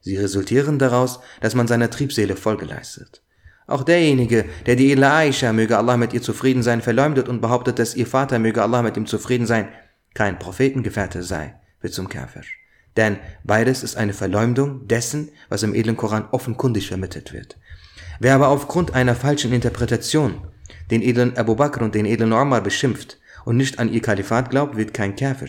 Sie 0.00 0.16
resultieren 0.16 0.78
daraus, 0.78 1.20
dass 1.40 1.54
man 1.54 1.66
seiner 1.66 1.90
Triebseele 1.90 2.36
Folge 2.36 2.64
leistet. 2.64 3.22
Auch 3.66 3.82
derjenige, 3.82 4.44
der 4.66 4.76
die 4.76 4.92
edle 4.92 5.12
Aisha, 5.12 5.52
möge 5.52 5.76
Allah 5.76 5.96
mit 5.96 6.12
ihr 6.12 6.22
zufrieden 6.22 6.62
sein, 6.62 6.82
verleumdet 6.82 7.28
und 7.28 7.40
behauptet, 7.40 7.78
dass 7.78 7.96
ihr 7.96 8.06
Vater, 8.06 8.38
möge 8.38 8.62
Allah 8.62 8.82
mit 8.82 8.96
ihm 8.96 9.06
zufrieden 9.06 9.46
sein, 9.46 9.68
kein 10.14 10.38
Prophetengefährte 10.38 11.22
sei, 11.22 11.54
wird 11.80 11.92
zum 11.92 12.08
Kafir. 12.08 12.42
Denn 12.96 13.18
beides 13.44 13.82
ist 13.82 13.96
eine 13.96 14.12
Verleumdung 14.12 14.86
dessen, 14.86 15.30
was 15.48 15.62
im 15.62 15.74
edlen 15.74 15.96
Koran 15.96 16.28
offenkundig 16.30 16.88
vermittelt 16.88 17.32
wird. 17.32 17.58
Wer 18.20 18.34
aber 18.34 18.48
aufgrund 18.48 18.94
einer 18.94 19.14
falschen 19.14 19.52
Interpretation 19.52 20.46
den 20.90 21.02
edlen 21.02 21.36
Abu 21.36 21.56
Bakr 21.56 21.82
und 21.82 21.94
den 21.94 22.06
edlen 22.06 22.32
Umar 22.32 22.60
beschimpft 22.60 23.18
und 23.44 23.56
nicht 23.56 23.78
an 23.78 23.92
ihr 23.92 24.00
Kalifat 24.00 24.50
glaubt, 24.50 24.76
wird 24.76 24.94
kein 24.94 25.16
Kafir. 25.16 25.48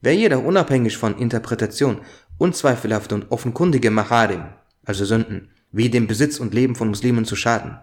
Wer 0.00 0.14
jedoch 0.14 0.44
unabhängig 0.44 0.96
von 0.98 1.18
Interpretation 1.18 2.02
unzweifelhafte 2.36 3.14
und 3.14 3.30
offenkundige 3.30 3.90
Maharim, 3.90 4.44
also 4.84 5.04
Sünden, 5.04 5.50
wie 5.74 5.90
dem 5.90 6.06
Besitz 6.06 6.38
und 6.38 6.54
Leben 6.54 6.76
von 6.76 6.88
Muslimen 6.88 7.24
zu 7.24 7.34
schaden, 7.34 7.78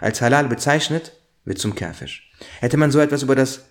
als 0.00 0.22
Halal 0.22 0.48
bezeichnet, 0.48 1.12
wird 1.44 1.58
zum 1.58 1.74
Kafir. 1.74 2.06
Hätte 2.60 2.76
man 2.76 2.92
so 2.92 3.00
etwas 3.00 3.22
über 3.22 3.34
das 3.34 3.64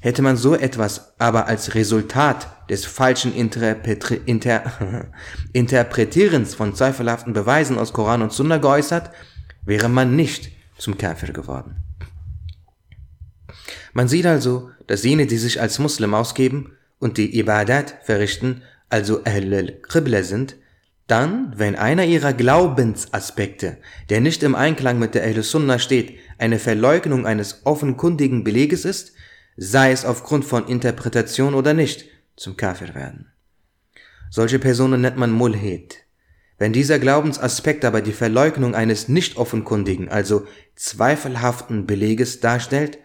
Hätte 0.00 0.22
man 0.22 0.36
so 0.36 0.54
etwas 0.54 1.18
aber 1.18 1.48
als 1.48 1.74
Resultat 1.74 2.70
des 2.70 2.86
falschen 2.86 3.34
Interpretri 3.34 4.20
Inter 4.26 5.10
Interpretierens 5.52 6.54
von 6.54 6.72
zweifelhaften 6.72 7.32
Beweisen 7.32 7.78
aus 7.78 7.92
Koran 7.92 8.22
und 8.22 8.32
Sunna 8.32 8.58
geäußert, 8.58 9.10
wäre 9.64 9.88
man 9.88 10.14
nicht 10.14 10.52
zum 10.78 10.96
Kafir 10.96 11.32
geworden. 11.32 11.82
Man 13.92 14.06
sieht 14.06 14.26
also, 14.26 14.70
dass 14.86 15.02
jene, 15.02 15.26
die 15.26 15.38
sich 15.38 15.60
als 15.60 15.80
Muslim 15.80 16.14
ausgeben 16.14 16.76
und 17.00 17.18
die 17.18 17.36
Ibadat 17.36 17.96
verrichten, 18.04 18.62
also 18.88 19.24
Ahl 19.24 19.52
al-Qibla 19.52 20.22
sind, 20.22 20.54
dann, 21.08 21.54
wenn 21.56 21.74
einer 21.74 22.04
ihrer 22.04 22.32
Glaubensaspekte, 22.32 23.78
der 24.10 24.20
nicht 24.20 24.42
im 24.42 24.54
Einklang 24.54 24.98
mit 24.98 25.14
der 25.14 25.24
Ahl 25.24 25.42
Sunnah 25.42 25.78
steht, 25.78 26.18
eine 26.38 26.58
Verleugnung 26.58 27.26
eines 27.26 27.66
offenkundigen 27.66 28.44
Beleges 28.44 28.84
ist, 28.84 29.14
sei 29.56 29.90
es 29.90 30.04
aufgrund 30.04 30.44
von 30.44 30.68
Interpretation 30.68 31.54
oder 31.54 31.74
nicht, 31.74 32.04
zum 32.36 32.56
Kafir 32.56 32.94
werden. 32.94 33.32
Solche 34.30 34.58
Personen 34.58 35.00
nennt 35.00 35.16
man 35.16 35.32
Mulhid. 35.32 36.04
Wenn 36.58 36.72
dieser 36.72 36.98
Glaubensaspekt 36.98 37.84
aber 37.84 38.02
die 38.02 38.12
Verleugnung 38.12 38.74
eines 38.74 39.08
nicht 39.08 39.36
offenkundigen, 39.36 40.08
also 40.08 40.46
zweifelhaften 40.76 41.86
Beleges 41.86 42.40
darstellt, 42.40 42.98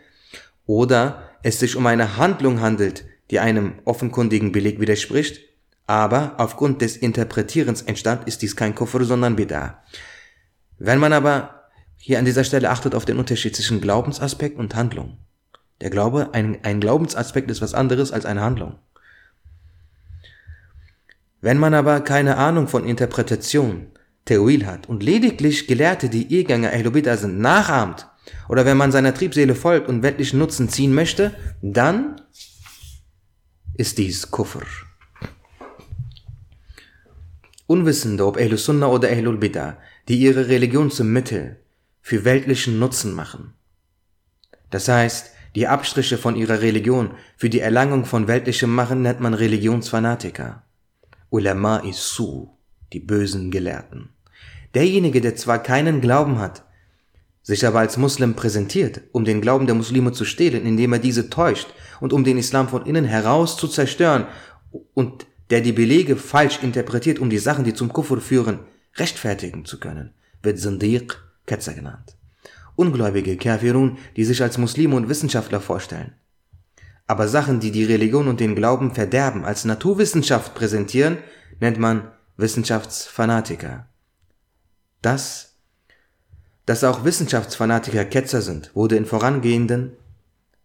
oder 0.66 1.30
es 1.44 1.60
sich 1.60 1.76
um 1.76 1.86
eine 1.86 2.18
Handlung 2.18 2.62
handelt, 2.62 3.06
die 3.32 3.40
einem 3.40 3.80
offenkundigen 3.86 4.52
Beleg 4.52 4.80
widerspricht, 4.80 5.42
aber 5.86 6.36
aufgrund 6.38 6.82
des 6.82 6.98
Interpretierens 6.98 7.82
entstand, 7.82 8.28
ist 8.28 8.42
dies 8.42 8.56
kein 8.56 8.76
Kufr, 8.76 9.04
sondern 9.04 9.36
Bid'ah. 9.36 9.76
Wenn 10.78 11.00
man 11.00 11.14
aber 11.14 11.64
hier 11.98 12.20
an 12.20 12.26
dieser 12.26 12.44
Stelle 12.44 12.70
achtet 12.70 12.96
auf 12.96 13.06
den 13.06 13.18
Unterschied 13.18 13.56
zwischen 13.56 13.80
Glaubensaspekt 13.80 14.58
und 14.58 14.76
Handlung. 14.76 15.20
Der 15.80 15.90
Glaube, 15.90 16.34
ein, 16.34 16.60
ein 16.64 16.82
Glaubensaspekt 16.82 17.50
ist 17.50 17.62
was 17.62 17.74
anderes 17.74 18.12
als 18.12 18.26
eine 18.26 18.42
Handlung. 18.42 18.78
Wenn 21.40 21.58
man 21.58 21.74
aber 21.74 22.02
keine 22.02 22.36
Ahnung 22.36 22.68
von 22.68 22.86
Interpretation, 22.86 23.88
Teoil 24.26 24.66
hat 24.66 24.90
und 24.90 25.02
lediglich 25.02 25.68
Gelehrte, 25.68 26.10
die 26.10 26.34
Irrgänger 26.34 26.72
Ahlubida 26.72 27.16
sind, 27.18 27.40
nachahmt, 27.40 28.08
oder 28.50 28.66
wenn 28.66 28.78
man 28.78 28.92
seiner 28.92 29.14
Triebseele 29.14 29.56
folgt 29.56 29.88
und 29.88 30.04
weltlichen 30.04 30.40
Nutzen 30.40 30.70
ziehen 30.70 30.94
möchte, 30.94 31.34
dann 31.62 32.22
ist 33.76 33.98
dies 33.98 34.30
Kufr. 34.32 34.66
Unwissende, 37.68 38.26
ob 38.26 38.38
Ahlus 38.38 38.66
Sunnah 38.66 38.88
oder 38.88 39.10
Ahlul 39.10 39.38
Bid'ah, 39.38 39.78
die 40.08 40.18
ihre 40.18 40.48
Religion 40.48 40.92
zum 40.92 41.12
Mittel 41.14 41.58
für 42.02 42.26
weltlichen 42.26 42.80
Nutzen 42.80 43.14
machen. 43.14 43.54
Das 44.70 44.88
heißt, 44.88 45.32
die 45.56 45.68
Abstriche 45.68 46.18
von 46.18 46.36
ihrer 46.36 46.62
Religion 46.62 47.12
für 47.38 47.50
die 47.50 47.60
Erlangung 47.60 48.06
von 48.06 48.28
weltlichem 48.28 48.74
machen 48.74 49.02
nennt 49.02 49.20
man 49.20 49.34
Religionsfanatiker. 49.34 50.64
Ulama 51.30 51.84
Isu, 51.84 52.50
die 52.92 53.00
bösen 53.00 53.52
Gelehrten. 53.52 54.10
Derjenige, 54.74 55.22
der 55.22 55.36
zwar 55.36 55.60
keinen 55.60 56.02
Glauben 56.02 56.40
hat, 56.40 56.66
sich 57.44 57.68
aber 57.68 57.80
als 57.80 57.98
Muslim 57.98 58.36
präsentiert, 58.36 59.02
um 59.12 59.26
den 59.26 59.42
Glauben 59.42 59.68
der 59.68 59.76
Muslime 59.76 60.12
zu 60.12 60.26
stehlen, 60.26 60.66
indem 60.66 60.94
er 60.94 61.00
diese 61.00 61.30
täuscht 61.30 61.68
und 62.00 62.14
um 62.14 62.24
den 62.24 62.38
Islam 62.38 62.68
von 62.68 62.86
innen 62.86 63.06
heraus 63.06 63.58
zu 63.58 63.68
zerstören 63.68 64.28
und 64.94 65.28
der 65.54 65.62
die 65.62 65.72
Belege 65.72 66.16
falsch 66.16 66.64
interpretiert, 66.64 67.20
um 67.20 67.30
die 67.30 67.38
Sachen, 67.38 67.64
die 67.64 67.76
zum 67.76 67.94
Kufr 67.94 68.20
führen, 68.20 68.62
rechtfertigen 68.96 69.66
zu 69.66 69.80
können, 69.80 70.12
wird 70.42 70.58
Sindiq 70.58 71.22
Ketzer 71.46 71.76
genannt. 71.76 72.18
Ungläubige 72.76 73.38
Kafirun, 73.38 74.00
die 74.16 74.26
sich 74.26 74.42
als 74.42 74.58
Muslime 74.58 74.96
und 74.96 75.10
Wissenschaftler 75.10 75.62
vorstellen. 75.62 76.14
Aber 77.06 77.28
Sachen, 77.28 77.60
die 77.60 77.70
die 77.70 77.84
Religion 77.84 78.28
und 78.28 78.40
den 78.40 78.56
Glauben 78.56 78.96
verderben, 78.96 79.46
als 79.46 79.64
Naturwissenschaft 79.64 80.56
präsentieren, 80.56 81.20
nennt 81.60 81.78
man 81.78 82.12
Wissenschaftsfanatiker. 82.36 83.86
Das, 85.04 85.54
dass 86.66 86.84
auch 86.84 87.06
Wissenschaftsfanatiker 87.06 88.06
Ketzer 88.06 88.42
sind, 88.42 88.76
wurde 88.76 88.96
in 88.96 89.06
vorangehenden 89.06 89.92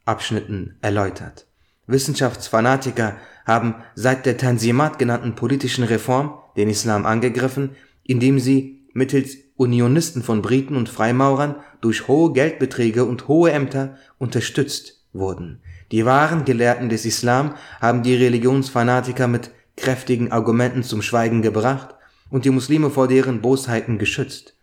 Abschnitten 0.06 0.78
erläutert. 0.80 1.47
Wissenschaftsfanatiker 1.88 3.16
haben 3.46 3.74
seit 3.94 4.26
der 4.26 4.36
Tanzimat 4.36 4.98
genannten 4.98 5.34
politischen 5.34 5.84
Reform 5.84 6.34
den 6.56 6.68
Islam 6.70 7.06
angegriffen, 7.06 7.70
indem 8.04 8.38
sie 8.38 8.86
mittels 8.92 9.36
Unionisten 9.56 10.22
von 10.22 10.42
Briten 10.42 10.76
und 10.76 10.88
Freimaurern 10.88 11.56
durch 11.80 12.06
hohe 12.06 12.32
Geldbeträge 12.32 13.04
und 13.04 13.26
hohe 13.26 13.50
Ämter 13.50 13.96
unterstützt 14.18 15.04
wurden. 15.12 15.60
Die 15.90 16.04
wahren 16.04 16.44
Gelehrten 16.44 16.88
des 16.88 17.06
Islam 17.06 17.54
haben 17.80 18.02
die 18.02 18.14
Religionsfanatiker 18.14 19.26
mit 19.26 19.50
kräftigen 19.76 20.30
Argumenten 20.30 20.82
zum 20.82 21.02
Schweigen 21.02 21.40
gebracht 21.40 21.94
und 22.30 22.44
die 22.44 22.50
Muslime 22.50 22.90
vor 22.90 23.08
deren 23.08 23.40
Bosheiten 23.40 23.98
geschützt. 23.98 24.54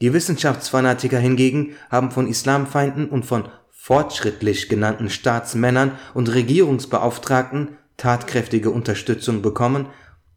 Die 0.00 0.12
Wissenschaftsfanatiker 0.12 1.18
hingegen 1.18 1.74
haben 1.90 2.10
von 2.10 2.28
Islamfeinden 2.28 3.08
und 3.08 3.24
von 3.24 3.48
fortschrittlich 3.82 4.68
genannten 4.68 5.10
Staatsmännern 5.10 5.98
und 6.14 6.32
Regierungsbeauftragten 6.32 7.70
tatkräftige 7.96 8.70
Unterstützung 8.70 9.42
bekommen 9.42 9.86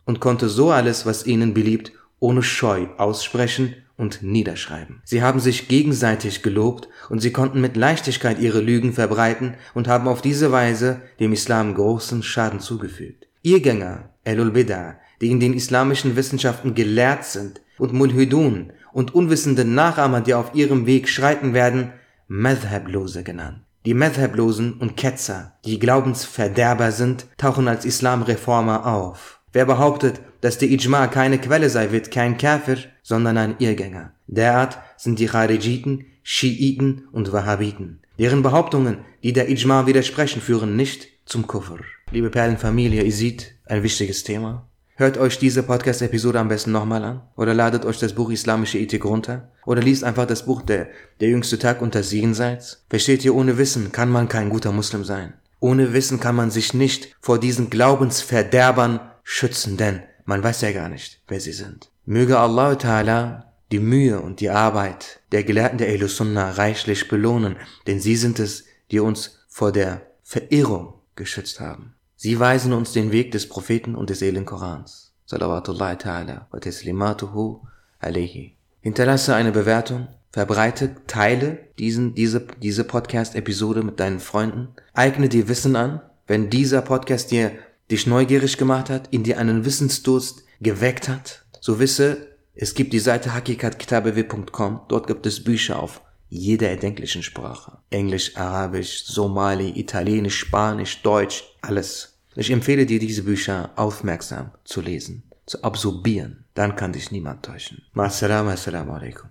und 0.03 0.19
konnte 0.19 0.49
so 0.49 0.71
alles, 0.71 1.05
was 1.05 1.27
ihnen 1.27 1.53
beliebt, 1.53 1.91
ohne 2.19 2.41
Scheu 2.41 2.87
aussprechen 2.97 3.75
und 3.97 4.23
niederschreiben. 4.23 4.99
Sie 5.05 5.21
haben 5.21 5.39
sich 5.39 5.67
gegenseitig 5.67 6.41
gelobt 6.41 6.89
und 7.09 7.19
sie 7.19 7.31
konnten 7.31 7.61
mit 7.61 7.77
Leichtigkeit 7.77 8.39
ihre 8.39 8.61
Lügen 8.61 8.93
verbreiten 8.93 9.53
und 9.75 9.87
haben 9.87 10.07
auf 10.07 10.23
diese 10.23 10.51
Weise 10.51 11.03
dem 11.19 11.31
Islam 11.31 11.75
großen 11.75 12.23
Schaden 12.23 12.59
zugefügt. 12.59 13.27
Irrgänger, 13.43 14.09
Elul 14.23 14.53
Bida, 14.53 14.95
die 15.21 15.29
in 15.29 15.39
den 15.39 15.53
islamischen 15.53 16.15
Wissenschaften 16.15 16.73
gelehrt 16.73 17.25
sind, 17.25 17.61
und 17.77 17.93
Mulhidun 17.93 18.71
und 18.93 19.13
unwissende 19.13 19.65
Nachahmer, 19.65 20.21
die 20.21 20.33
auf 20.33 20.55
ihrem 20.55 20.85
Weg 20.85 21.09
schreiten 21.09 21.53
werden, 21.53 21.91
Madhablose 22.27 23.23
genannt. 23.23 23.59
Die 23.85 23.93
Madhablosen 23.93 24.73
und 24.73 24.97
Ketzer, 24.97 25.53
die 25.63 25.77
Glaubensverderber 25.77 26.91
sind, 26.91 27.27
tauchen 27.37 27.67
als 27.67 27.85
Islamreformer 27.85 28.87
auf. 28.87 29.39
Wer 29.53 29.65
behauptet, 29.65 30.21
dass 30.41 30.57
der 30.57 30.69
Ijma 30.69 31.05
keine 31.05 31.37
Quelle 31.37 31.69
sei, 31.69 31.91
wird 31.91 32.09
kein 32.09 32.39
Kafir, 32.39 32.79
sondern 33.03 33.37
ein 33.37 33.55
Irrgänger. 33.59 34.11
Derart 34.25 34.79
sind 34.97 35.19
die 35.19 35.27
Kharijiten, 35.27 36.05
Schiiten 36.23 37.07
und 37.11 37.31
Wahhabiten. 37.31 37.99
Deren 38.17 38.41
Behauptungen, 38.41 38.97
die 39.21 39.33
der 39.33 39.47
Ijma 39.47 39.85
widersprechen, 39.85 40.41
führen 40.41 40.75
nicht 40.75 41.07
zum 41.25 41.45
Kufr. 41.45 41.79
Liebe 42.09 42.31
Perlenfamilie, 42.31 43.03
ihr 43.03 43.11
seht, 43.11 43.53
ein 43.65 43.83
wichtiges 43.83 44.23
Thema. 44.23 44.67
Hört 44.97 45.17
euch 45.17 45.37
diese 45.37 45.61
Podcast-Episode 45.61 46.39
am 46.39 46.47
besten 46.47 46.71
nochmal 46.71 47.03
an 47.03 47.21
oder 47.35 47.53
ladet 47.53 47.83
euch 47.83 47.99
das 47.99 48.13
Buch 48.13 48.29
Islamische 48.31 48.79
Ethik 48.79 49.03
runter 49.03 49.51
oder 49.65 49.81
liest 49.81 50.05
einfach 50.05 50.25
das 50.25 50.45
Buch 50.45 50.61
der, 50.61 50.87
der 51.19 51.27
jüngste 51.27 51.59
Tag 51.59 51.79
das 51.91 52.13
Jenseits. 52.13 52.85
Versteht 52.89 53.25
ihr, 53.25 53.35
ohne 53.35 53.57
Wissen 53.57 53.91
kann 53.91 54.09
man 54.09 54.29
kein 54.29 54.49
guter 54.49 54.71
Muslim 54.71 55.03
sein. 55.03 55.33
Ohne 55.59 55.91
Wissen 55.91 56.21
kann 56.21 56.35
man 56.35 56.49
sich 56.49 56.73
nicht 56.73 57.13
vor 57.19 57.41
diesen 57.41 57.69
Glaubensverderbern 57.69 59.01
schützen, 59.25 59.75
denn 59.75 60.01
man 60.23 60.41
weiß 60.41 60.61
ja 60.61 60.71
gar 60.71 60.87
nicht, 60.87 61.19
wer 61.27 61.41
sie 61.41 61.51
sind. 61.51 61.89
Möge 62.05 62.39
Allah 62.39 62.71
Ta'ala 62.71 63.43
die 63.73 63.79
Mühe 63.79 64.21
und 64.21 64.39
die 64.39 64.49
Arbeit 64.49 65.19
der 65.33 65.43
Gelehrten 65.43 65.77
der 65.77 65.89
Ahlus 65.89 66.15
Sunnah 66.15 66.51
reichlich 66.51 67.09
belohnen, 67.09 67.57
denn 67.85 67.99
sie 67.99 68.15
sind 68.15 68.39
es, 68.39 68.63
die 68.91 69.01
uns 69.01 69.39
vor 69.49 69.73
der 69.73 70.03
Verirrung 70.23 70.93
geschützt 71.17 71.59
haben. 71.59 71.94
Sie 72.17 72.39
weisen 72.39 72.71
uns 72.71 72.93
den 72.93 73.11
Weg 73.11 73.31
des 73.31 73.49
Propheten 73.49 73.93
und 73.95 74.09
des 74.09 74.21
edlen 74.21 74.45
Korans. 74.45 75.11
Salawatullah 75.25 75.93
ta'ala 75.93 76.47
wa 76.49 76.59
taslimatuhu 76.59 77.59
alayhi. 77.99 78.55
Hinterlasse 78.81 79.35
eine 79.35 79.51
Bewertung, 79.51 80.07
verbreite, 80.31 80.95
teile 81.07 81.59
diesen, 81.77 82.13
diese, 82.13 82.47
diese 82.61 82.83
Podcast-Episode 82.83 83.83
mit 83.83 83.99
deinen 83.99 84.19
Freunden, 84.19 84.69
eigne 84.93 85.27
dir 85.27 85.47
Wissen 85.49 85.75
an, 85.75 86.01
wenn 86.27 86.49
dieser 86.49 86.81
Podcast 86.81 87.31
dir 87.31 87.51
dich 87.91 88.07
neugierig 88.07 88.57
gemacht 88.57 88.89
hat, 88.89 89.07
in 89.11 89.23
dir 89.23 89.37
einen 89.37 89.65
Wissensdurst 89.65 90.43
geweckt 90.61 91.09
hat, 91.09 91.43
so 91.59 91.79
wisse, 91.79 92.27
es 92.53 92.75
gibt 92.75 92.93
die 92.93 92.99
Seite 92.99 93.33
hakikatkitabew.com, 93.33 94.81
dort 94.87 95.07
gibt 95.07 95.25
es 95.25 95.43
Bücher 95.43 95.79
auf 95.81 96.01
jeder 96.29 96.69
erdenklichen 96.69 97.23
Sprache. 97.23 97.77
Englisch, 97.89 98.35
Arabisch, 98.35 99.05
Somali, 99.05 99.69
Italienisch, 99.69 100.39
Spanisch, 100.39 101.01
Deutsch, 101.01 101.43
alles. 101.65 102.19
Ich 102.35 102.51
empfehle 102.51 102.85
dir 102.85 102.99
diese 102.99 103.23
Bücher 103.23 103.71
aufmerksam 103.75 104.51
zu 104.65 104.81
lesen, 104.81 105.23
zu 105.45 105.63
absorbieren. 105.63 106.45
Dann 106.53 106.75
kann 106.75 106.93
dich 106.93 107.11
niemand 107.11 107.43
täuschen. 107.43 107.83
Assalamu 107.95 108.93
alaikum. 108.93 109.23